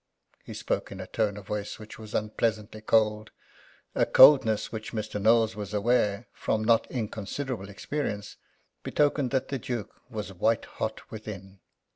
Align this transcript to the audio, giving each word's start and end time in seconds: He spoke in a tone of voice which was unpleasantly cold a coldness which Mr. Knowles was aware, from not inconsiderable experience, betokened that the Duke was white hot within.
He 0.43 0.55
spoke 0.55 0.91
in 0.91 0.99
a 0.99 1.05
tone 1.05 1.37
of 1.37 1.45
voice 1.45 1.77
which 1.77 1.99
was 1.99 2.15
unpleasantly 2.15 2.81
cold 2.81 3.29
a 3.93 4.03
coldness 4.07 4.71
which 4.71 4.93
Mr. 4.93 5.21
Knowles 5.21 5.55
was 5.55 5.75
aware, 5.75 6.25
from 6.33 6.63
not 6.63 6.89
inconsiderable 6.89 7.69
experience, 7.69 8.37
betokened 8.81 9.29
that 9.29 9.49
the 9.49 9.59
Duke 9.59 9.93
was 10.09 10.33
white 10.33 10.65
hot 10.65 11.11
within. 11.11 11.59